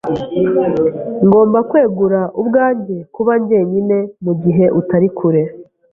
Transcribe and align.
Ngomba 1.25 1.59
kwegura 1.69 2.21
ubwanjye 2.41 2.97
kuba 3.15 3.33
njyenyine 3.41 3.97
mugihe 4.23 4.65
utari 4.79 5.07
kure. 5.17 5.43